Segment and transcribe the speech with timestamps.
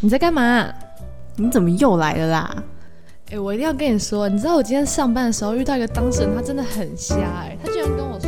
[0.00, 0.72] 你在干嘛？
[1.36, 2.64] 你怎么又来了啦？
[3.30, 8.27] 哎、我一定要跟你说，你知道我今天上班的时候遇到一个当事人，他真的很瞎哎、他居然跟我说，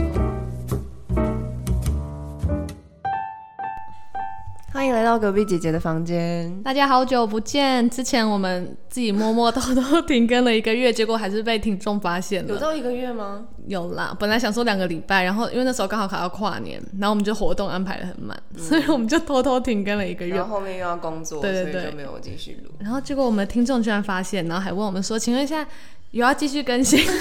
[5.01, 6.63] 来到隔壁姐姐的房间。
[6.63, 7.89] 大家好久不见。
[7.89, 12.53] 之前我们自己默默偷偷停更了一个月，结果还是被听众发现了。
[12.53, 13.47] 有到一个月吗？
[13.67, 20.47] 有啦，本来想说两个礼拜，然后因为那时候刚好卡到跨年，然后我们就活动安排的很满，所以我们就偷偷停更了一个月然。
[20.47, 22.71] 后后面又要工作，对对对所以就没有继续录。
[22.81, 25.67] 然后结果我们的听众居然发现，然后还问我们说：“请问一下，
[26.11, 27.13] 有要继续更新吗？”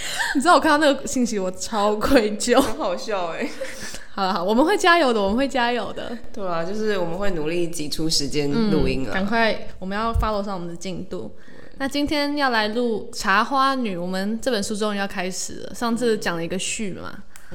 [0.36, 2.60] 你知道我看到那个信息，我超愧疚。
[2.60, 3.50] 很好笑哎、
[4.20, 6.14] 好了好，我们会加油的，我们会加油的。
[6.30, 9.14] 对啊，就是我们会努力挤出时间录音啊。
[9.14, 11.34] 赶快，我们要 follow 上我们的进度。
[11.78, 15.74] 那今天要来录《茶花女》，我们这本书终于要开始了。
[15.74, 17.10] 上次讲了一个序嘛，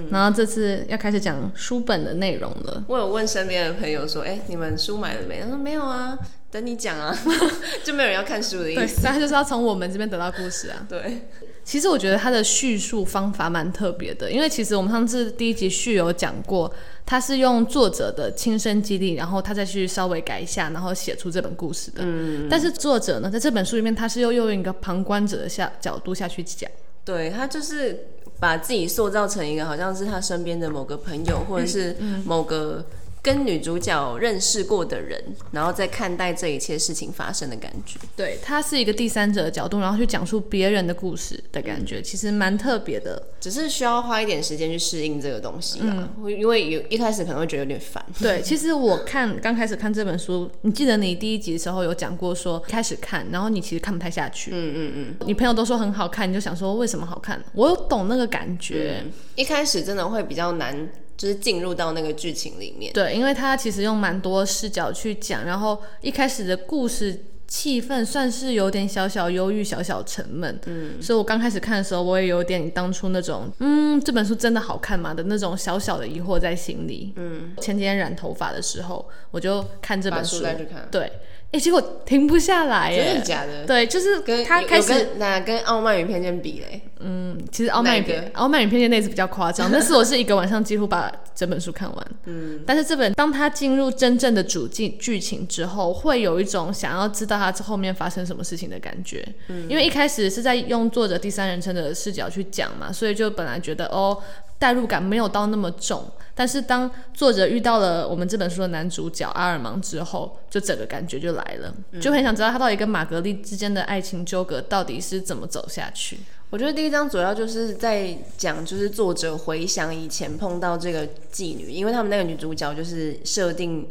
[0.09, 2.83] 然后这次要开始讲书本的内容了。
[2.87, 6.17] 我有问身边的朋友说：“哎、你们书买了没？”他说：“没有啊，
[6.49, 7.15] 等你讲啊。”
[7.85, 9.01] 就没有人要看书的意对，思。
[9.03, 10.83] 但他就是要从我们这边得到故事啊。
[10.89, 11.27] 对，
[11.65, 16.71] 其实我觉得他的叙述方法蛮特别的，因为其实我们上次第一集序有讲过，
[17.05, 22.03] 他是用作者的亲身经历，然后他再去稍微改一下，然后写出这本故事的。
[22.03, 26.69] 嗯，但是作者呢，在这本书里面，他是又用一个旁观者的下角度下去讲。
[27.03, 28.07] 对他就是
[28.39, 32.85] 把自己塑造成一个好像是他身边的某个朋友，或者是某个
[33.25, 37.99] 跟女主角认识过的人，然后再看待这一切事情发生的感觉。
[38.15, 43.19] 对，它是一个第三者的角度，然后去讲述别人的故事的感觉，其实蛮特别的。
[43.41, 48.03] 只是需要花一点时间去适应这个东西啦，因为有一开始可能会觉得有点烦。
[48.19, 54.51] 对，其实我看刚开始看这本书，你记得你第一集的时候有讲过说，开始看，然后你其实看不太下去。
[54.53, 57.43] 嗯嗯嗯，你朋友都说很好看，你就想说为什么好看？
[57.53, 59.03] 我有懂那个感觉。
[59.35, 62.91] 一开始真的会比较难，就是进入到那个剧情里面。
[62.93, 70.59] 对，因为他其实用蛮多视角去讲，然后一开始的故事气氛算是有点小小忧郁、小小沉闷。
[70.65, 77.13] 嗯，所以我刚开始看的时候，我也有点当初那种，嗯，这本书真的好看吗的那种小小的疑惑在心里。
[77.15, 80.43] 嗯，前几天染头发的时候，我就看这本书，
[80.91, 81.11] 对，
[81.55, 83.21] 哎，结果停不下来真的。
[83.21, 83.65] 假的？
[83.65, 92.07] 对，就是跟他开始那跟《傲慢与偏见》比嘞，嗯其实《傲慢与傲慢与偏见》那次比较夸张， 但是我是一个晚上几乎把整本书看完。
[92.25, 99.25] 嗯，但是这本当他进入真正的主剧剧情之后，会有一种想要知道他后面发生什么事情的感觉。
[99.47, 104.17] 嗯，因为一开始是在用作者第三人称的视角去讲嘛，所以就本来觉得哦。
[104.57, 116.19] 代入感没有到那么重，但是当作者遇到了我们这本书的男主角阿尔芒之后，就整个感觉就来了，就很想知道他到底跟玛格丽之间的爱情纠葛到底是怎么走下去。
[116.51, 123.85] 我觉得第一章主要就是在讲，就是作者回想以前碰到这个妓女，因为他们那个女主角就是设定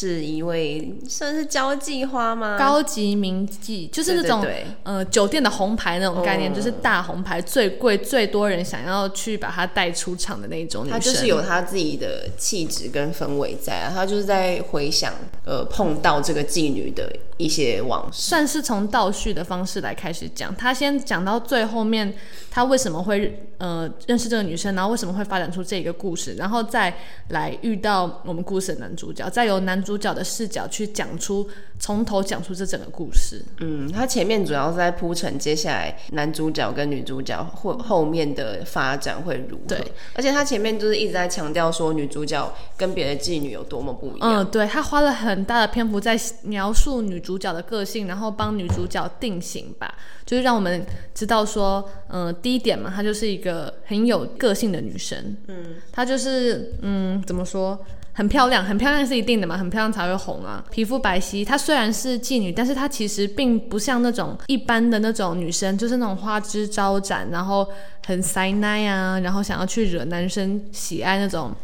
[0.00, 2.56] 是一位算是交际花吗？
[2.56, 4.46] 高级名妓，就是那种
[4.84, 11.00] 呃酒店的红牌那种概念，嗯就是大红牌最贵、最多人想要去把它带出场的那种女生。
[11.00, 15.12] 她就是有她自己的气质跟氛围在啊，她就是在回想
[15.44, 18.28] 呃碰到这个妓女的一些往事。
[18.28, 22.12] 算是从倒叙的方式来开始讲，他先讲到最后面，
[22.50, 26.94] 他为什么会呃认识这个女生，然后为什么会发展出这个故事，然后再
[27.30, 31.48] 来遇到我们故事的男主角，再由男主角的视角去讲出
[31.78, 33.44] 从头讲出这整个故事。
[33.60, 39.64] 嗯，他前面主要是在铺陈接下来男主角跟女主角或后面的发展会如何。
[39.68, 44.42] 对，而且他前面就是一直在强调说女主角跟别的妓女有多么不一样。
[44.42, 49.94] 嗯，对他花了很大的篇幅在描述女主角的个性，然后帮女主角定型吧，
[50.24, 50.82] 就是让我们
[51.14, 57.78] 知道说，嗯、第一点嘛，她就是一个很有个性的女生，嗯，她就是，嗯，怎么说？
[58.14, 60.64] 很漂亮，很漂亮是一定的嘛，很漂亮才会红啊。
[60.70, 67.68] 皮肤白皙，她虽然是妓女，但是她其实并不像那种一般的那种女生，就是那种花枝招展，然后
[68.06, 71.54] 很塞奶啊，然后想要去惹男生喜爱那种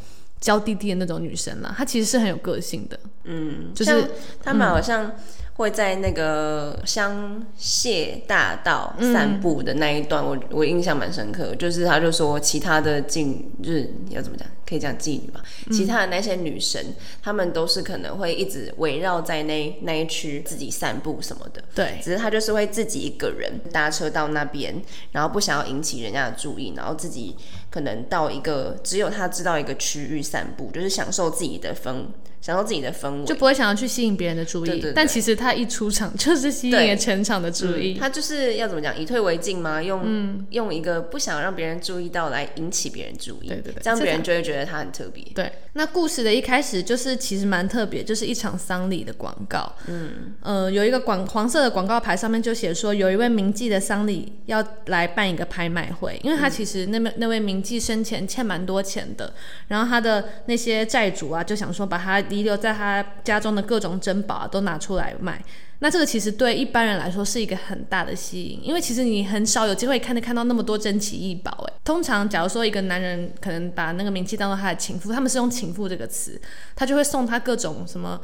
[0.41, 1.75] 娇滴滴的那种女生啦。
[1.77, 4.09] 她其实是很有个性的，嗯，就是像
[4.45, 5.11] 他们好像
[5.55, 15.41] 会在那个香榭大道散步的那一段，我我印象蛮深刻，就是他就说其他的妓女，就是要怎么讲，可以讲妓女吧，
[15.71, 16.85] 其他的那些女神，
[17.23, 21.63] 她们都是可能会一直围绕在那那一区自己散步什么的。
[21.73, 27.37] 对，只是她就是会自己一个人搭车到那边，然后不想要引起人家的注意，然后自己
[27.71, 32.07] 可能到一个只有她知道一个区域散步，就是享受自己的氛，
[32.45, 33.25] 享受自己的氛围。
[33.25, 34.69] 就不会想要去吸引别人的注意。
[34.69, 37.95] 对对对但其实他一出场就是吸引了全场的注意。
[37.95, 39.83] 他就是要怎么讲，以退为进吗？
[39.83, 45.25] 用用一个不想让别人注意到来引起别人注意，对对对这样别人就会觉得他很特别。
[45.35, 49.73] 对，那故事的一开始就是其实蛮特别，就是一场丧礼的广告。
[49.87, 59.33] 嗯，呃，有一个广黄色的广告牌上面就写说，有一位名妓的丧礼要来办一个拍卖会，因为他其实那位那位名妓生前欠蛮多钱的，
[59.69, 65.43] 然后他的那些债主啊就想说把他遗留在他家中的各种珍宝啊都拿出来卖。
[65.81, 71.51] 那这个其实对一般人来说是一个很大的吸引，因为其实你很少有机会看得看到那么多珍奇异宝。
[71.69, 76.41] 哎，通常假如说一个男人可能把那个名气当做他的情妇，他们是用情妇这个词，
[76.75, 78.19] 他就会送他各种什么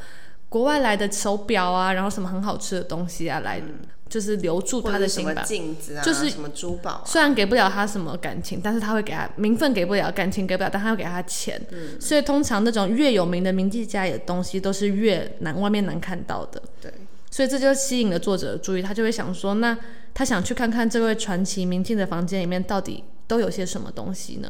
[0.51, 3.61] 国外来的手表啊，然后什么很好吃的东西啊，来
[4.09, 5.43] 就是留住他的心吧。
[5.43, 11.57] 镜子啊，就是什么珠宝、啊，虽然给不了他什么感情，但是他会给他名分，给不了感情，给不了，但他会给他钱。
[12.01, 16.61] 所以通常那种越有名的名妓家里的东西，都是越难外面难看到的。
[16.81, 16.91] 对。
[17.29, 19.77] 所以这就吸引了作者的注意，他就会想说，那
[20.13, 24.49] 他想去看看这位传奇明镜的房间里面到底都有些什么东西呢？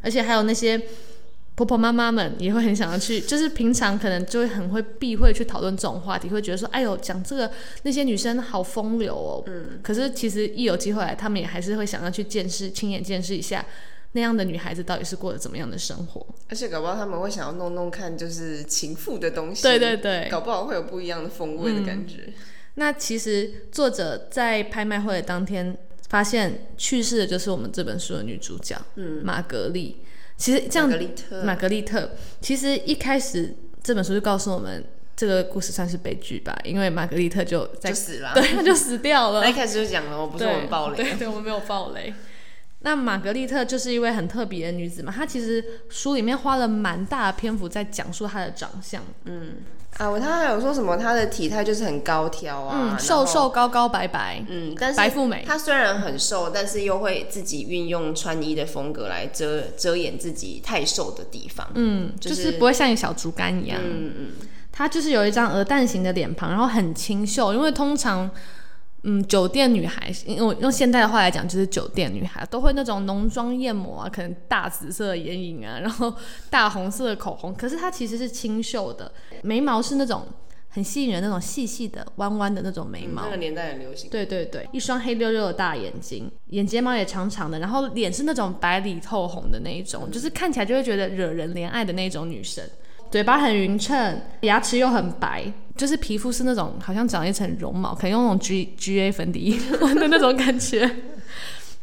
[0.00, 0.80] 而且还有那些
[1.54, 7.50] 婆婆妈妈们也会很想要去， 就是平常可能就会很会避讳去讨论这种话题，会觉得说，哎呦，讲这个
[7.82, 9.44] 那些女生好风流哦。
[9.46, 9.78] 嗯。
[9.82, 13.64] 可是其实一有机会来，他们也还是会想要去见识、亲眼见识一下
[14.12, 16.26] 那样的女孩子到底是过着怎么样的生活。
[16.48, 19.62] 而且搞不好他们会想要弄弄看，就是情妇的东西。
[19.62, 20.28] 对对对。
[20.30, 22.32] 搞不好会有不一样的风味的感觉。
[22.76, 25.76] 那其实作者在拍卖会的当天
[26.08, 29.98] 发现去世的就是我们这本书的女主角，嗯，玛格丽。
[30.42, 32.10] 其实这样，玛格丽特，玛格丽特。
[32.40, 34.84] 其实一开始这本书就告诉我们，
[35.14, 39.38] 这个故事算是悲剧吧，因为玛格丽特就在就死了， 对，他就死掉了。
[39.46, 42.12] 那一开始就讲了，我不是我们暴雷，对，对，我们没有暴雷。
[42.80, 49.58] 那玛格丽特就是一位很特别的女子嘛，她其实书里面花了蛮大的篇幅在讲述她的长相，嗯。
[50.02, 50.96] 啊，我他还有说什么？
[50.96, 55.44] 他的体态就是很高挑啊，嗯瘦瘦高高白白，嗯，但是白富美。
[55.46, 64.26] 他虽然很瘦，但是又会自己运用穿衣的风格来遮遮掩自己太瘦的地方，嗯，就是不会像一小竹竿一样，嗯嗯。
[64.72, 68.28] 他就是有一张鹅蛋型的脸庞，然后很清秀，因为通常。
[69.04, 76.14] 嗯，酒店女孩，用用现代的话来讲，就是酒店女孩都会那种浓妆艳抹啊，可能大紫色的眼影啊，然后
[76.48, 77.52] 大红色的口红。
[77.52, 79.12] 可是她其实是清秀的，
[79.42, 80.24] 眉毛是那种
[80.68, 83.24] 很吸引人那种细细的、弯弯的那种眉毛。
[83.24, 84.08] 那个年代很流行。
[84.08, 92.64] 对对对，一双黑溜溜的大眼睛，眼睫毛也长长的，然后脸是那种白里透红的那一种，就是看起来就会觉得惹人怜爱的那种女生。
[93.10, 99.58] 嘴巴很匀称，牙齿又很白，就是皮肤是那种好像长一层绒毛，可能用那种 G G A 粉底
[99.98, 100.88] 的那种感觉。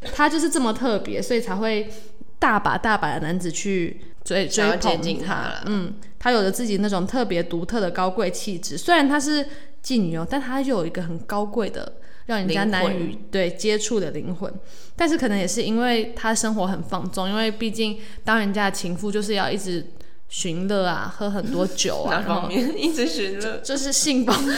[0.13, 1.89] 他就是这么特别，所以才会
[2.37, 5.61] 大把大把的男子去追追捧他。
[5.65, 8.77] 嗯，他有着自己那种特别独特的高贵气质。
[8.77, 9.45] 虽然他是
[9.83, 11.93] 妓女哦，但他就有一个很高贵的，
[12.27, 14.53] 让人家难以对接触的灵魂。
[14.95, 19.85] 但是可能也是因为他生活很放纵，因为毕竟当人家的情妇就是要一直。
[20.29, 24.55] 寻乐啊，喝很多酒啊， 然后一直寻乐，就是性方面，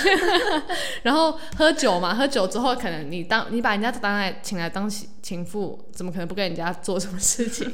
[1.04, 7.72] 然后喝酒嘛，喝酒之后可能你当你把人家当来请来当情情妇，怎么可能不跟人家做什么事情？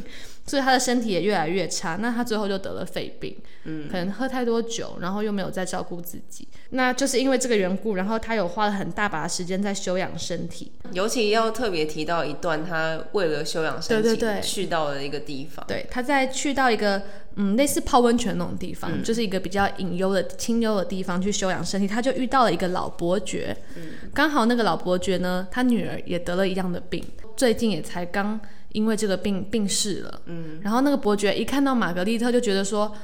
[0.47, 3.35] 所以他的身体也越来越差，那他最后就得了肺病，
[3.65, 17.01] 嗯，可能喝太多酒，然后又没有在照顾自己，那就是因为这个缘故，然后他有花了很大把的时间在休养身体，尤其要特别提到一段，他为了休养身体，对对对，去到了一个地方，对，他在去到一个
[17.35, 27.03] 嗯类似泡温泉那种地方，就是一个比较隐幽的清幽的地方去休养身体，他就遇到了一个老伯爵，嗯，刚好那个老伯爵呢，他女儿也得了一样的病，
[27.35, 28.39] 最近也才刚。
[28.73, 32.95] 因为这个病病逝了，嗯，然后那个伯爵一看到玛格丽特就觉得说，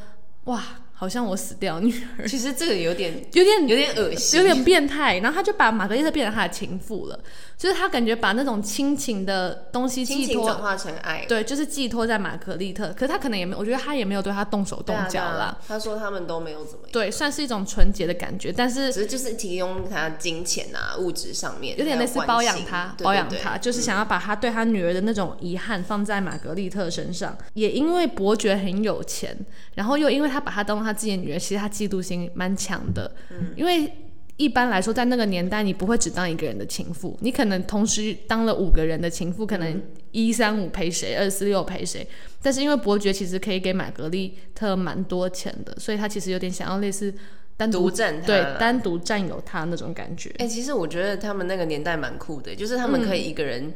[0.46, 2.28] 哇，好像我死掉女儿。
[2.28, 5.20] 其实这个有点有点有点恶心，有点变态。
[5.20, 7.20] 然后他就把玛格丽特变成他的情妇了。
[7.64, 12.90] 就是他感觉把那种亲情的东西寄托转化成爱，对，就是寄托在玛格丽特。
[12.90, 15.58] 可是他可能也没有，我觉得他也没有对他动手动脚啦。
[15.66, 18.52] 他说他们都没有怎么样，对，算是一种纯洁的感觉。
[18.52, 27.34] 但是只是就是提供他金钱啊，物质上面有点类似包养他，包养他，就是想要把他对他女儿的那种遗憾放在玛格丽特身上。
[27.54, 29.34] 也因为伯爵很有钱，
[29.76, 33.10] 然后又因为他把他当做他自己的女儿，其实他嫉妒心蛮强的。
[33.30, 33.90] 嗯，因为。
[34.38, 42.08] 一般来说，在那个年代，你不会只当一个人的情妇，你可能同时当了五个人的情妇，可能一三五陪谁，二四六陪谁。
[42.42, 47.14] 但是因为伯爵其实可以给玛格丽特蛮多钱的，所以他其实有点想要类似
[47.56, 50.34] 单独占对单独占有他那种感觉。
[50.40, 53.74] 哎，其实我觉得他们那个年代蛮酷的，就是他们可以一个人。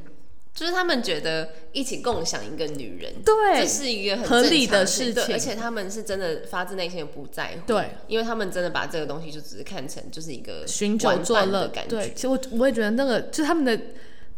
[0.58, 5.24] 就是他们觉得一起共享一个女人，对这是一个很合理的事情。
[5.32, 13.80] 而且他们是真的发自内心的不在乎，对，因为他们真的把这个东西就只是看成就是一个寻酒玩作乐感对，觉，其实我我也觉得那个就是他们的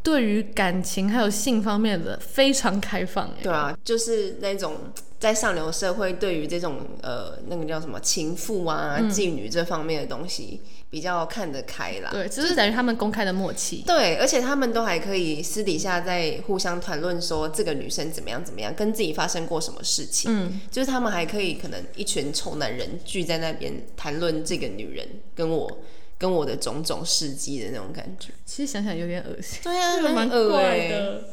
[0.03, 3.43] 对于感情还有性方面的非常开放哎。
[3.43, 4.75] 对啊，就是那种
[5.19, 12.09] 在上流社会对于这种呃那个叫什么情妇啊、嗯妓女这方面的东西比较看得开啦。
[12.11, 13.83] 对，这是等于他们公开的默契。
[13.85, 20.31] 对，而且他们都还可以私底下在互相谈论说这个女生怎么样怎么样，跟自己发生过什么事情。
[20.33, 25.79] 嗯，就是他们还可以可能一群臭男人聚在那边谈论这个女人跟我
[26.17, 28.31] 跟我的种种事迹的那种感觉。
[28.45, 29.59] 其实想想有点恶心。
[29.63, 31.23] 对啊蛮恶的。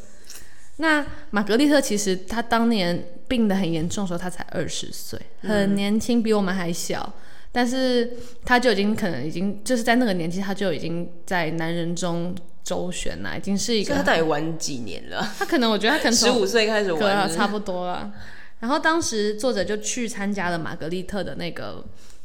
[0.78, 7.12] 那玛格丽特其实她当年病得很严重的时候，她才二十岁，很年轻，比我们还小。
[7.50, 8.12] 但是
[8.44, 15.26] 她就已经可能已经就是在那个年纪，她就已经在男人中周旋了，已经是一个所以他到底玩几年了？
[15.38, 18.12] 她可能我觉得她可能十五岁开始玩，差不多了。
[18.58, 21.84] 然后当时作者就去参加了玛格丽特的那个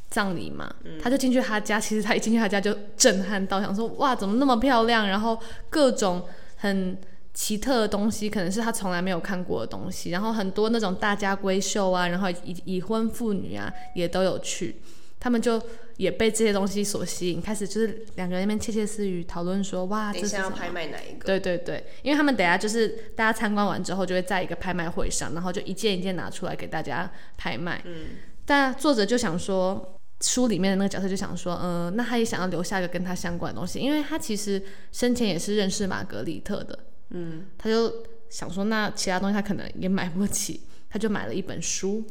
[0.09, 5.07] 葬礼嘛，他就进去他家，其实他一进去他家就震撼到，想说哇，怎么那么漂亮？
[5.07, 5.39] 然后
[5.69, 6.23] 各种
[6.57, 6.97] 很
[7.33, 10.09] 奇特的东西，可能是他从来没有看过的东西。
[10.11, 14.81] 然后很多那种大家闺秀啊，然后已已婚妇女啊，也都有去。
[15.19, 15.61] 他们就
[15.97, 21.25] 也被这些东西所吸引，开始就是两个人那边窃窃私语讨论说，哇，等这是要拍卖哪一个？
[21.25, 27.79] 对对对，因为他们等下就是大家参观完之后，就会在一个拍卖会上，然后就一件一件拿出来给大家拍卖。
[27.85, 34.59] 嗯，但作者就想说，书里面的那个角色就想说，嗯、那他也想要留下一个跟他相关的东西，因为他其实
[34.91, 36.79] 生前也是认识玛格丽特的。
[37.11, 42.03] 嗯，他就想说，那其他东西他可能也买不起，他就买了一本书，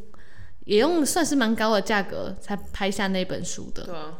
[0.65, 3.85] 也用算是蛮高的价格才拍下那本书的。
[3.85, 4.19] 对啊，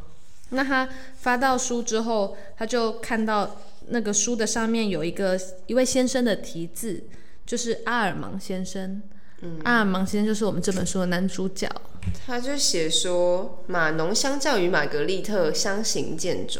[0.49, 7.03] 那他发到书之后，他就看到那个书的上面有一个一位先生的题字，
[7.45, 9.01] 就是阿尔芒先生。
[9.41, 11.69] 嗯，阿尔芒先生就是我们这本书的男主角。
[12.25, 16.59] 他就写说马农相较于玛格丽特相形见绌，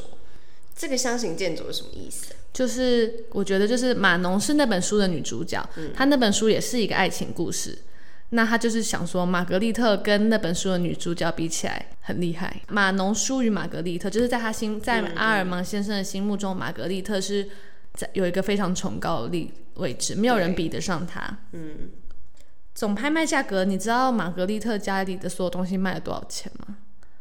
[0.75, 2.38] 这个相形见绌是什么意思啊？
[2.53, 7.77] 就是我觉得就是马农是那本书的女主角，她那本书也是一个爱情故事。
[8.34, 12.62] 那他就是想说，玛格丽特跟那本书的女主角比起来很厉害。
[12.70, 17.50] 马农输于玛格丽特，就是在他心，在阿尔芒先生的心目中，玛格丽特是
[17.93, 21.39] 在有一个非常崇高的立位置，没有人比得上她。
[21.51, 21.89] 嗯，
[22.74, 26.77] 总拍卖价格，你知道玛格丽特家里的所有东西卖了多少钱吗？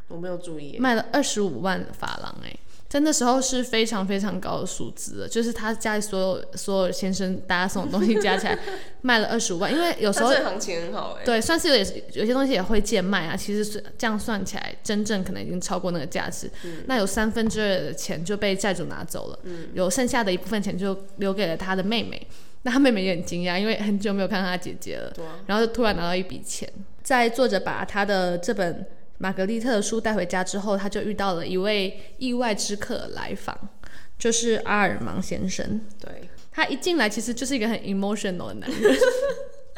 [0.07, 0.79] 我没有注意。
[0.79, 2.57] 卖了二十五万法郎、哎，
[2.91, 8.59] 在那时候是非常非常高的数字了，就是他家里所有所有先生大家送的东西加起来
[9.03, 11.25] 卖了二十五万，因为有时候行情很好哎。
[11.25, 13.37] 对，算是有点有些东西也会贱卖啊。
[13.37, 16.51] 其实是这样算起来，真正可能已经超过那个价值。
[16.87, 19.39] 那有三分之二的钱就被债主拿走了，
[19.73, 22.21] 有剩下的一部分钱就留给了他的妹妹。
[22.63, 26.69] 那他妹妹也很惊讶，因为很久没有看到他姐姐了，啊然后就突然拿到一笔钱。
[27.05, 28.85] 在作者把他的这本
[29.23, 33.55] 玛格丽特的书带回家之后，他就遇到了一位意外之客来访，
[34.19, 35.79] 就是阿尔芒先生。
[36.01, 38.97] 对，他一进来其实就是一个很 emotional 的男人。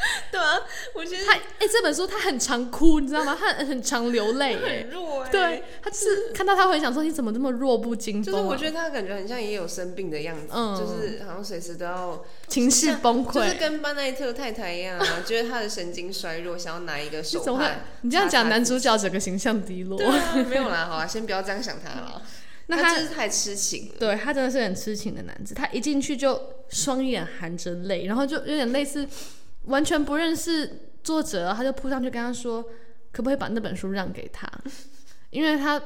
[0.33, 0.59] 对啊，
[0.95, 3.37] 我觉得他哎、这本书他很常哭，你知道吗？
[3.39, 4.91] 他很很常流泪哎很。
[4.91, 5.31] 弱哎。
[5.31, 8.37] 对，他就是看到他会想说你怎么这么弱不禁风、啊？
[8.37, 13.35] 就是我觉得他感觉很像也有生病的样子，嗯就是好像随时都要情绪崩溃。
[13.35, 17.77] 就是跟班奈特太太一样啊，觉得他的神经衰弱，想要拿一个你怎么会手帕。？
[18.03, 19.99] 你这样讲，男主角整个形象低落。
[19.99, 22.23] 对啊，没有啦，好啊，先不要这样想他了。
[22.67, 23.95] 那他他真是太痴情了。
[23.99, 29.07] 对他真的是很痴情的男子，他一进去就双眼含着泪，然后就有点类似
[29.65, 32.63] 完全不认识作者，他就扑上去跟他说，
[33.13, 34.49] 可不可以把那本书让给他？
[35.31, 35.81] 因为他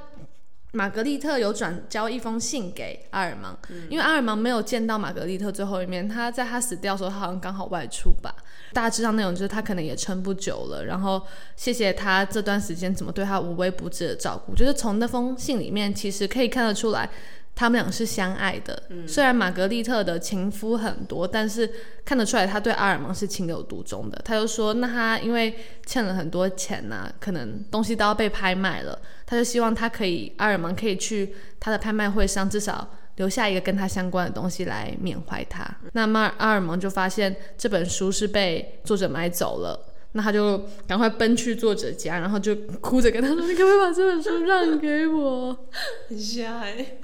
[0.72, 3.56] 玛格丽特有转交一封信给阿尔芒，
[3.88, 8.34] 因为阿尔芒没有见到玛格丽特最后一面，他在他死掉的时候，他好像刚好外出吧。
[8.72, 11.22] 大致上内容就是他可能也撑不久了，然后
[11.54, 17.08] 谢谢他这段时间怎么对他无微不至的照顾，就是从那封信里面其实可以看得出来。
[17.56, 21.68] 他们俩是相爱的，虽然玛格丽特的情夫很多，但是
[22.04, 24.20] 看得出来他对阿尔芒是情有独钟的。
[24.22, 32.86] 他就说，那他因为欠了很多钱呐、可能东西都要被拍卖了，他就希望他可以阿尔芒可以去他的拍卖会上，至少
[33.16, 35.66] 留下一个跟他相关的东西来缅怀他。
[35.94, 39.94] 那么阿尔芒就发现这本书是被作者买走了。
[40.16, 45.56] 那他就赶快奔去作者家，然后就哭着跟他说：“你可不可以把这本书让给我？”
[46.08, 46.96] 很瞎哎。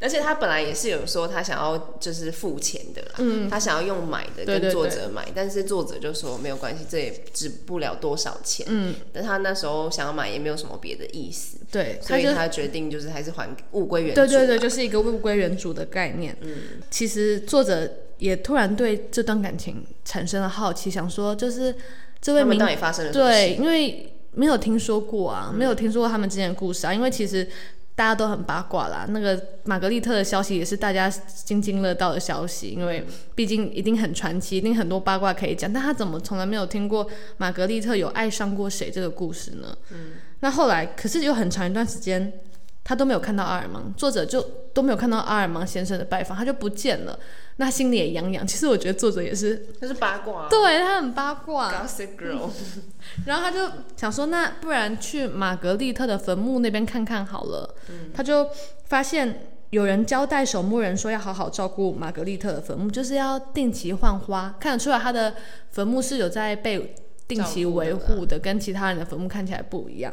[0.00, 8.66] 而且他本来也是有说他想要就是付钱的啦，嗯他想要用买的跟作者买，但是作者就说没有关系，这也值不了多少钱。
[8.68, 14.20] 嗯，但他那时候想要买也没有什么别的意思，对，所以他决定就是还是还物归原主。
[14.20, 16.36] 对对对，，就是一个物归原主的概念。
[16.42, 16.54] 嗯，
[16.90, 21.74] 其实作者也突然对这段感情产生了好奇，想说就是
[22.24, 26.94] 这位民他们到底发生了对，因为没有听说过啊，没有听说过他们之间的故事啊。
[26.94, 27.46] 因为其实
[27.94, 35.70] 大家都很八卦啦，那个玛格丽特的消息也是大家津津乐道的消息，因为毕竟一定很传奇，一定很多八卦可以讲。
[35.70, 39.76] 但他怎么从来没有听过玛格丽特有爱上过谁这个故事呢？
[39.90, 42.32] 嗯，那后来可是有很长一段时间。
[42.86, 44.42] 他都没有看到阿尔芒，作者就
[44.74, 47.18] 都没有看到阿尔芒先生的拜访，他就不见了。
[47.56, 48.46] 那心里也痒痒。
[48.46, 50.48] 其实我觉得作者也是，他是八卦、啊。
[50.50, 51.72] 对他很八卦。
[51.72, 52.50] Gossip Girl，
[53.26, 57.74] 然后他就想说，那不然去玛格丽特的坟墓那边看看好了。
[58.12, 58.48] 他就
[58.86, 65.34] 发现有人交代守墓人说要好好照顾玛格丽特的坟墓，就是要定期换花，看得出来他的
[65.70, 66.94] 坟墓是有在被
[67.28, 70.12] 定期维护的，跟其他人的坟墓看起来不一样。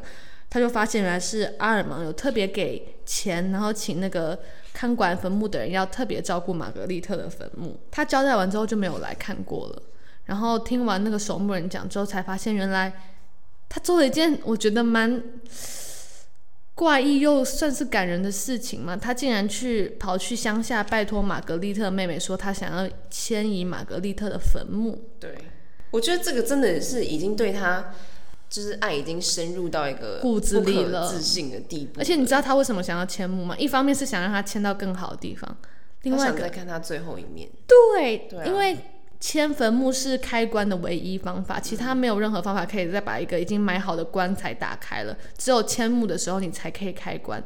[0.49, 4.37] 他就发现原来是阿尔芒有特别给钱，然后请那个
[4.81, 7.79] 看管坟墓的人要特别照顾玛格丽特的坟墓。
[7.91, 9.83] 他交代完之后就没有来看过了。
[10.25, 12.91] 然后听完那个守墓人讲之后，才发现原来
[13.69, 15.23] 他做了一件我觉得蛮
[16.73, 18.97] 怪异又算是感人的事情嘛。
[18.97, 24.99] 他竟然去跑去乡下拜托玛格丽特妹妹说，他想要迁移玛格丽特的坟墓。
[25.19, 25.37] 对，
[25.91, 27.93] 我觉得这个真的是已经对他，
[28.51, 32.01] 就是爱已经深入到一个骨子里了自信的地步。
[32.01, 33.55] 而且你知道他为什么想要迁墓吗？
[33.57, 35.57] 一方面是想让他迁到更好的地方，
[36.03, 37.49] 另外一个再看他最后一面。
[37.65, 38.77] 对，对啊因为
[39.21, 47.41] 迁坟墓是开棺的唯一方法，其他没有任何方法可以再把一个已经埋好的棺材打开了，只有迁墓的时候你才可以开棺。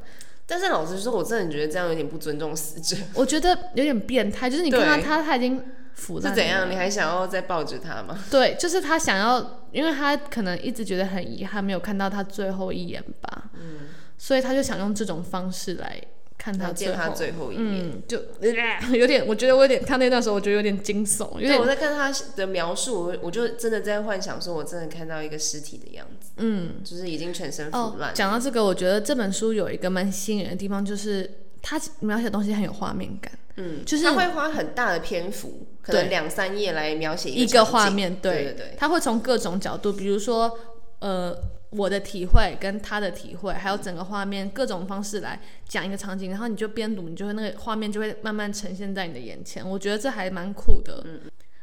[0.48, 2.96] 但是老实说，我真的觉得这样有点不尊重死者。
[3.14, 5.62] 我觉得有点变态，就是你看到他，他已经
[5.96, 6.70] 腐烂是怎样？
[6.70, 8.18] 你还想要再抱着他吗？
[8.30, 13.88] 对，就是他想要，因为他可能一直觉得很遗憾，没有看到他最后一眼吧，嗯，
[14.18, 16.00] 所以他就想用这种方式来
[16.38, 17.52] 看他来见他最后。
[17.52, 17.86] 一面。
[17.86, 18.22] 嗯，就、
[18.96, 28.14] 有点，我觉得我有点看那段时候，我觉得有点惊悚，因为，我在看他的描述，我我就真的在幻想说，我真的看到一个尸体的样子，嗯，就是已经全身腐哦烂。。
[28.14, 31.30] 讲到这个，我觉得这本书有一个蛮吸引人的地方，就是
[31.62, 40.60] 他描写东西很有画面感，嗯，就是他会花很大的篇幅，可能两三页来描写一个画面，对对对，他会从各种角度，比如说，
[41.00, 41.34] 呃，
[41.70, 49.68] 我的体会跟他的体会，还有整个画面各种方式来讲一个场景，然后你就边读，你就会那个画面就会慢慢呈现在你的眼前。
[49.68, 51.02] 我觉得这还蛮酷的。
[51.06, 51.22] 嗯。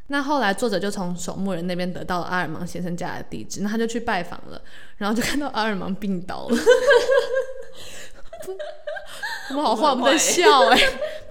[0.08, 4.60] 那后来作者就从守墓人那边得到了阿尔芒先生家的地址，那他就去拜访了，
[4.98, 6.56] 然后就看到阿尔芒病倒了。
[9.50, 10.78] 我们好话，我们在 笑哎、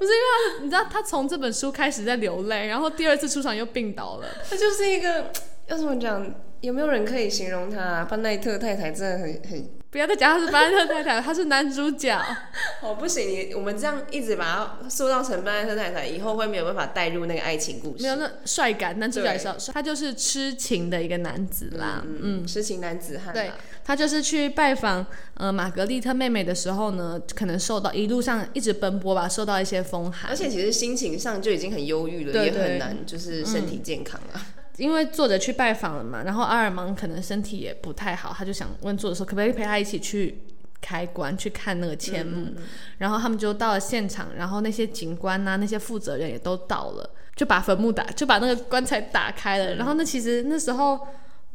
[0.01, 4.27] 不是因为他，你知道他从这本书开始在流泪，然后第二次出场又病倒了。
[4.49, 5.31] 他就是一个
[5.67, 6.25] 要怎么讲？
[6.61, 8.07] 有没有人可以形容他、啊？
[8.09, 12.17] 班奈特太太真的很很不要再讲他是班奈特太太，他是男主角。
[12.81, 14.45] 哦，不行，你我们这样一直把
[14.81, 18.03] 他塑造成班奈特太太，以后会没有办法带入那个爱情故事。
[18.03, 22.01] 没有那帅感，男主角也是要他就是痴情的一个男子啦。
[22.05, 23.51] 嗯，嗯，痴情男子汉对。
[23.83, 30.35] 他就是去拜访呃玛格丽特妹妹的时候呢，可能受到一路上一直奔波吧，受到一些风寒而。
[30.35, 34.39] 且其实心情上就已经很忧郁了，也很难就是身体健康啊。
[34.77, 40.43] 因为作者去拜访了嘛，然后阿尔芒可能身体也不太好，他就想问作者说，可不可以陪他一起去
[40.79, 42.53] 开棺去看那个迁墓？
[42.97, 49.75] 然后他们就到了现场，然后那些警官啊，那些负责人也都到了，就把坟墓打，就把那个棺材打开了。
[49.75, 50.99] 然后那其实那时候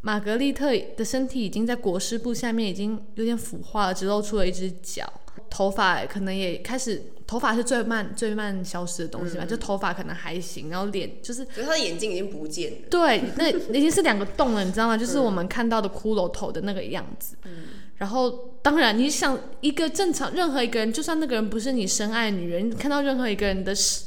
[0.03, 5.11] 玛格丽特的身体已经在裹尸布下面已经有点腐化了，只露出了一只脚，
[5.51, 12.79] 头发可能也开始，头发是最慢最慢消失的东西嘛，就头发可能还行，然后脸就是可是他的眼睛已经不见了。
[12.91, 14.97] 对，那已经是两个洞了，你知道吗？
[14.97, 17.37] 就是我们看到的骷髅头的那个样子。
[17.45, 17.51] 嗯
[17.99, 24.05] 然后，当然，你想一个正常任何一个人，就算那个人不是你深爱的女人，你看到任何一个人的尸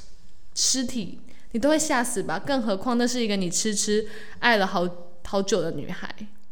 [0.53, 1.19] 尸体，
[1.53, 2.37] 你都会吓死吧？
[2.37, 4.05] 更何况那是一个你痴痴
[4.37, 4.87] 爱了好
[5.23, 6.07] 好久的女孩。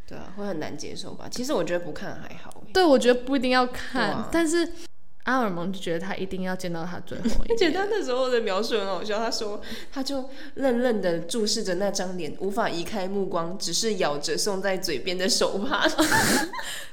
[0.07, 1.27] 对啊，会很难接受吧？
[1.29, 2.56] 其实我觉得不看还好欸。
[2.77, 4.29] 对，我觉得不一定要看，啊。
[4.31, 4.71] 但是
[5.27, 7.73] 阿尔蒙就觉得他一定要见到他最后一而且面。
[7.73, 9.61] 他那时候的描述很好笑，他说
[9.91, 15.85] 他就愣愣的注视着那张脸，无法移开目光，只是咬着送在嘴边的手帕。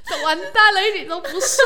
[0.07, 1.57] 这完蛋了，一点都不帅。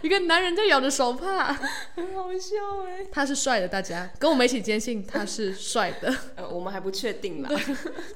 [0.00, 1.52] 一个男人在咬着手帕，
[1.94, 2.56] 很好笑
[2.88, 3.06] 哎。
[3.12, 6.12] 他是帅的，大家跟我们一起坚信他是帅的。
[6.34, 7.50] 呃，我们还不确定啦。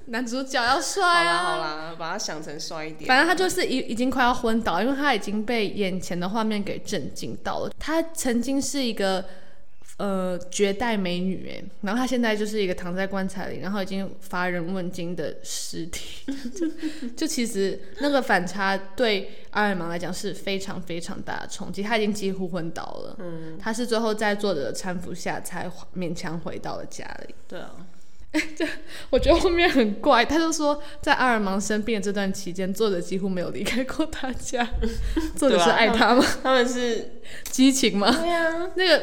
[0.07, 1.45] 男主角要帅好啦啊！
[1.45, 3.07] 好啦，把他想成帅一点。
[3.07, 7.65] 反正他就是已已经快要昏倒，因为他已经被眼前的画面给震惊到了。
[7.79, 9.24] 他曾经是一个
[9.98, 16.31] 呃绝代美女哎，然后她现在就是一个躺在棺材里，然后已经乏人问津的尸体。
[16.55, 16.68] 就
[17.16, 23.16] 就其实那个反差对阿尔芒来讲是非常非常大的冲击，她已经几乎昏倒了。
[23.20, 27.35] 嗯，他是最后在作者的搀扶下才勉强回到了家里。
[27.48, 27.70] 对啊，
[29.11, 34.68] 我觉得后面很怪，他就说在阿尔芒生病的这段期间，作者几乎没有离开过他家。
[35.37, 36.25] 作者是爱他吗？
[36.42, 38.11] 他们是激情吗？
[38.11, 39.03] 对呀、那个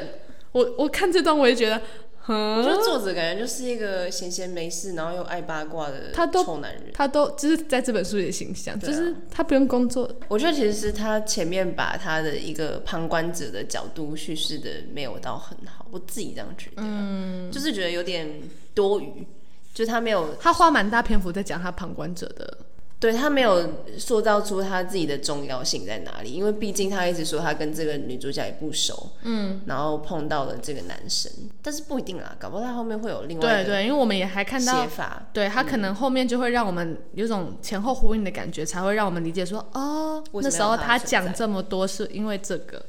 [0.52, 1.82] 我我看这段我也觉得，嗯，
[2.26, 6.84] 我觉得作者感觉就是一个闲闲没事，然后又爱八卦的他都臭男人。
[6.94, 18.30] 他都就是在这本书里的形象，对啊就是他不用工作，我觉得其实是他前面把他的一个旁观者的角度叙事的没有到很好，我自己这样觉得，嗯，就是觉得有点
[18.74, 19.28] 多余，
[19.74, 22.58] 就他没有他花蛮大篇幅在讲他旁观者的，
[23.04, 31.30] 对他没有塑造出他自己的重要性在哪里，因为毕竟他一直说他跟这个女主角也不熟，嗯，然后碰到了这个男生，
[31.62, 42.86] 但是不一定啦，搞不好他后面会有另外的对对，因为我们也还看到写法，对他可能后面就会让我们有种前后呼应的感觉，才会让我们理解说，哦，那时候他讲这么多是因为这个。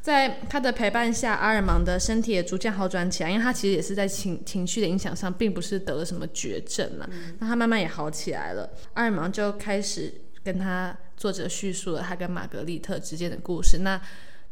[0.00, 7.06] 在他的陪伴下，阿尔芒的身体也逐渐好转起来，因为他其实也是在情情绪的影响上，并不是得了什么绝症嘛。
[7.38, 13.78] 那他慢慢也好起来了，阿尔芒就开始跟他作者叙述了他跟玛格丽特之间的故事。
[13.78, 14.00] 那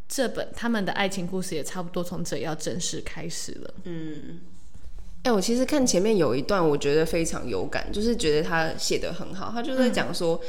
[0.08, 3.74] 这本他们的爱情故事也差不多从这里要正式开始了。
[3.84, 4.40] 嗯
[5.22, 9.50] 哎、我其实看前面有一段，我觉得非常有感，就是觉得他写的很好。
[9.50, 10.40] 他就在讲说，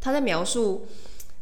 [0.00, 0.86] 他在描述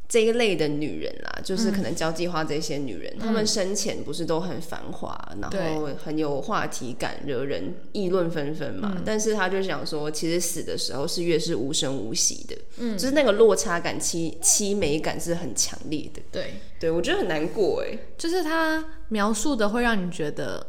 [0.09, 9.03] 这一类的女人啦，就是可能交际花这些女人，她、们生前不是都很繁华，然后很有话题感，惹人议论纷纷嘛。
[9.05, 16.23] 但是她就想说，其实死的时候是越是无声无息的，嗯，就是那个落差感、凄凄美感是很强烈的。
[16.33, 20.67] 对，对我觉得很难过哎，就是她描述的会让你觉得，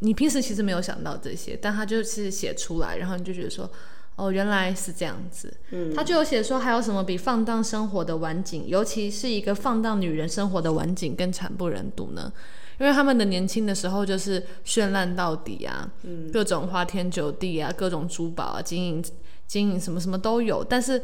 [0.00, 3.70] 你平时其实没有想到这些，但她就是写出来，然后你就觉得说，
[4.16, 5.52] 哦，原来是这样子。
[5.70, 12.32] 嗯，他就有写说，还有什么比放荡生活的晚景，尤其是一个放荡女人生活的晚景更惨不忍睹呢？
[12.78, 15.88] 因为他们的年轻的时候就是绚烂到底啊，
[16.32, 19.04] 各种花天酒地啊，各种珠宝啊，经营
[19.46, 21.00] 经营什么什么都有，但是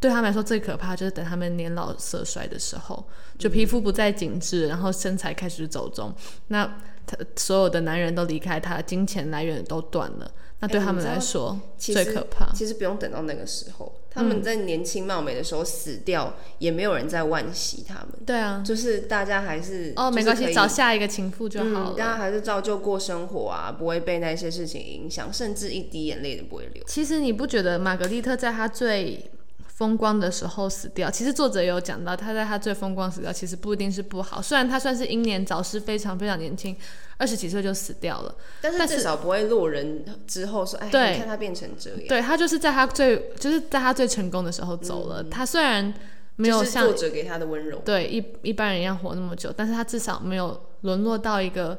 [0.00, 3.06] 对他们来说最可怕就是等他们年老色衰的时候，
[3.38, 6.14] 就皮肤不再紧致，然后身材开始走中，
[6.46, 6.64] 那
[7.06, 12.52] 他所有的男人都离开他，金钱来源都断了，那对他们来说、其实最可怕。
[12.52, 18.08] 其实不用等到那个时候，他们在年轻貌美的时候死掉，也没有人在惋惜他们。
[18.26, 21.92] 对啊，就是大家还是哦，没关系，找下一个情妇就好。
[21.92, 26.82] 大家还是照旧过生活啊，不会被那些事情影响，甚至一滴眼泪都不会流。
[26.88, 29.30] 其实你不觉得玛格丽特在她最
[29.78, 31.08] 风光的时候死掉？
[31.08, 34.42] 其实作者也有讲到，他在他最风光死掉，其实不一定是不好。
[34.42, 36.76] 虽然他算是英年早逝，非常非常年轻，
[37.16, 38.34] 二十几岁就死掉了。
[38.60, 45.22] 但是至少不会落人之后说，哎，对你看他变成这样，对他就是在他最就是在他最成功的时候走了。
[45.22, 45.94] 他虽然
[46.34, 47.78] 没有像作者给他的温柔。
[47.84, 51.78] 对一一般人一样活那么久，但是他至少没有沦落到一个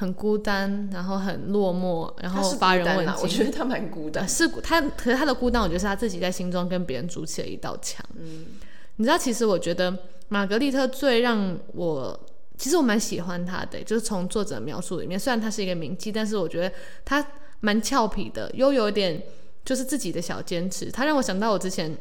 [0.00, 3.14] 很孤单，然后很落寞，然他是孤后乏人，问津。
[3.20, 4.28] 我觉得他蛮孤单呃。
[4.28, 8.06] 是他，可是他的孤单，我觉得是他自己在心中跟别人筑起了一道墙。
[8.14, 8.46] 嗯，
[8.94, 9.92] 你知道，其实我觉得
[10.28, 12.16] 玛格丽特最让我，
[12.56, 16.72] 其实我蛮喜欢她的，就是从作者描述里面，虽然他是一个名妓，但是我觉得
[17.04, 17.26] 他
[17.58, 19.20] 蛮俏皮的，又有点
[19.64, 20.92] 就是自己的小坚持。
[20.92, 21.98] 他让我想到我之前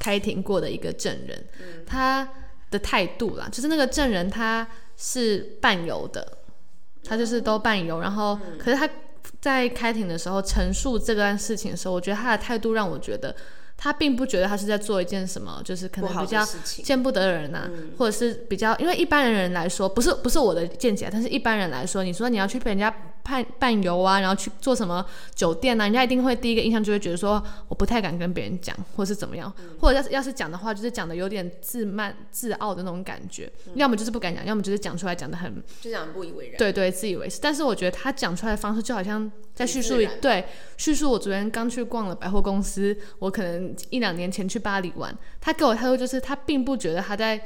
[0.00, 1.46] 开庭过的一个证人，
[1.86, 2.28] 他
[2.72, 6.26] 的态度啦，就是那个证人他是伴游的，
[7.04, 8.88] 他就是都伴游，然后可是他
[9.40, 13.34] 在开庭的时候陈述这段事情的时候，我觉得他的态度让我觉得
[13.76, 22.92] 他并不觉得他是在做一件什么，就是可能比较见不得人呐、或者是比较，因为一般人来说，不是不是我的见解，但是一般人来说，你说你要去被人家
[23.28, 36.56] 伴伴游啊，然后去做什么酒店啊，人家一定会第一个印象就会觉得说，我不太敢跟别人讲，或是怎么样，或者要是要是讲的话，就是讲的有点自慢自傲的那种感觉，要么就是不敢讲，要么就是讲出来讲的很就讲不以为然。
[36.56, 37.38] 对对，自以为是。
[37.42, 47.40] 但是我觉得他讲出来的方式就好像在叙述对叙述我昨天刚去逛了百货公司，我可能一两年前去巴黎玩，他给我态度就是他并不觉得他在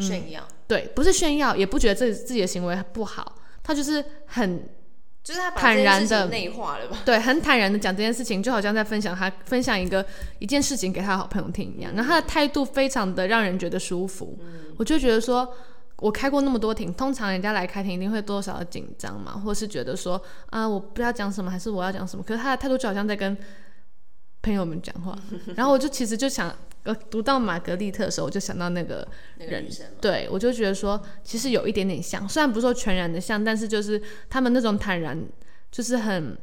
[0.00, 4.66] 炫耀，对，不是炫耀，也不觉得自己自己的行为不好，他就是很
[5.22, 6.98] 就是他坦然这件事情地内化了吧？
[7.04, 10.04] 对，很坦然的讲这件事情，就好像在分享他分享一个
[10.40, 11.92] 一件事情给他的好朋友听一样。
[11.94, 14.36] 然后他的态度非常的让人觉得舒服，
[14.76, 15.48] 我就觉得说，
[15.98, 22.24] 我开过那么多庭，通常人家来开庭一定会多少紧张嘛，或是觉得说啊，我不知道讲什么，还是我要讲什么。
[22.24, 23.36] 可是他的态度就好像在跟
[24.42, 25.16] 朋友们讲话。
[25.56, 29.06] 然后我就其实就想，呃，读到玛格丽特的时候，我就想到那个
[29.38, 29.66] 那个人
[30.00, 35.18] 对，我就觉得说，其实有一点点像，虽然不是说全然的像，但是就是他们那种坦然，
[35.70, 36.36] 就是很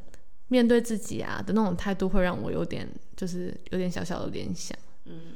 [0.48, 4.78] 面对自己啊的那种态度，会让我有点就是有点小小的联想。
[5.06, 5.36] 嗯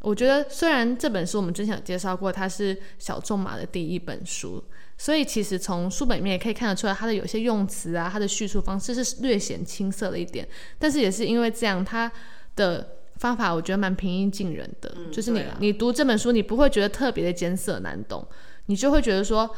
[0.00, 4.62] 我觉得虽然这本书我们之前有介绍过，它是小仲马的第一本书，
[4.96, 10.48] 所以其实从书本里面也可以看得出来，它的有些用词啊，它的叙述方式是略显青涩了一点。
[10.78, 12.10] 但是也是因为这样，它
[12.56, 18.26] 的方法我觉得蛮平易近人的，就是你、啊你读这本书，你不会觉得特别的艰涩难懂，
[18.66, 19.48] 你就会觉得说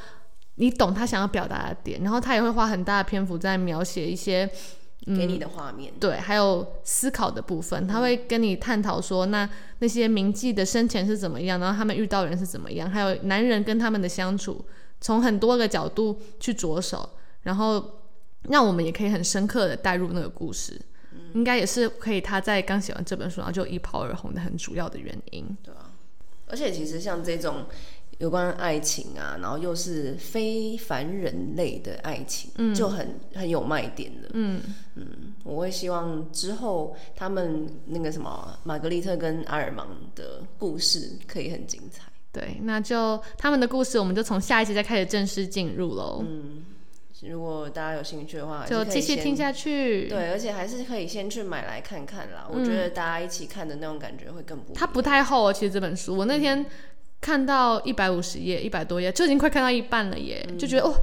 [0.56, 4.48] 你懂他想要表达的点，然后他也会花很大的篇幅在描写一些
[5.04, 5.92] 给你的画面。
[6.00, 9.48] 对，还有思考的部分，他会跟你探讨说，那
[9.80, 14.64] 那些名妓的生前是怎么样，然后他们遇到人是怎么样，还有男人跟他们的相处，
[15.00, 17.08] 从很多个角度去着手，
[17.42, 18.00] 然后
[18.42, 20.80] 让我们也可以很深刻的带入那个故事，
[21.34, 25.56] 应该也是可以他在刚写完这本书，然后就一炮而红的很主要的原因。
[25.62, 25.92] 对啊，
[26.46, 27.66] 而且其实像这种
[28.18, 34.30] 有关爱情啊，然后又是非凡人类的爱情，嗯就很很有卖点的。
[34.32, 34.62] 嗯
[34.94, 42.04] 嗯，我会希望之后他们那个什么玛格丽特跟阿尔芒的故事可以很精彩。
[42.38, 46.64] 对，那就他们的故事，我们就从下一集再开始正式进入喽，嗯
[47.30, 50.06] 如果大家有兴趣的话，就继续听下去。
[50.06, 52.46] 对，而且还是可以先去买来看看啦。
[52.52, 54.74] 我觉得大家一起看的那种感觉会更不。
[54.74, 56.64] 它不太厚哦，其实这本书我那天
[57.22, 60.94] 看到一百五十页，一百多页，就已经快看到一半了耶，就觉得哦，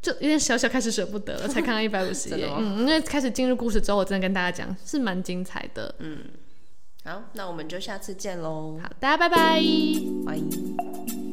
[0.00, 5.92] 就有点小小开始舍不得了，才看到一百五十页 嗯，因为开始进入故事之后，我真的跟大家讲是蛮精彩的。
[7.06, 9.62] 好，那我们就下次见喽，好，大家拜拜。
[10.26, 11.25] 拜。